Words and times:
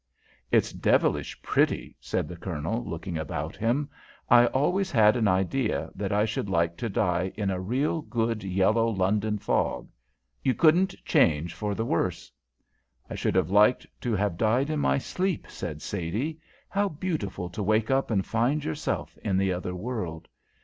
"It's 0.51 0.71
devilish 0.71 1.39
pretty," 1.43 1.95
said 1.99 2.27
the 2.27 2.35
Colonel, 2.35 2.83
looking 2.83 3.19
about 3.19 3.55
him. 3.55 3.87
"I 4.31 4.47
always 4.47 4.89
had 4.89 5.15
an 5.15 5.27
idea 5.27 5.91
that 5.93 6.11
I 6.11 6.25
should 6.25 6.49
like 6.49 6.75
to 6.77 6.89
die 6.89 7.31
in 7.35 7.51
a 7.51 7.59
real, 7.61 8.01
good, 8.01 8.43
yellow 8.43 8.87
London 8.89 9.37
fog. 9.37 9.91
You 10.41 10.55
couldn't 10.55 10.95
change 11.05 11.53
for 11.53 11.75
the 11.75 11.85
worse." 11.85 12.31
"I 13.11 13.13
should 13.13 13.35
have 13.35 13.51
liked 13.51 13.85
to 14.01 14.15
have 14.15 14.37
died 14.37 14.71
in 14.71 14.79
my 14.79 14.97
sleep," 14.97 15.45
said 15.47 15.83
Sadie. 15.83 16.39
"How 16.67 16.89
beautiful 16.89 17.47
to 17.51 17.61
wake 17.61 17.91
up 17.91 18.09
and 18.09 18.25
find 18.25 18.65
yourself 18.65 19.15
in 19.23 19.37
the 19.37 19.53
other 19.53 19.75
world! 19.75 20.27